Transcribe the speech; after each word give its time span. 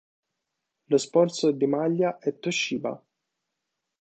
Lo 0.85 0.97
sponsor 0.97 1.53
di 1.55 1.67
maglia 1.67 2.17
è 2.17 2.35
Toshiba. 2.39 2.99